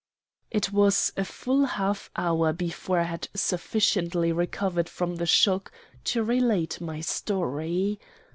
[0.49, 5.71] "It was a full half hour before I had sufficiently recovered from the shock
[6.05, 7.99] to relate my story.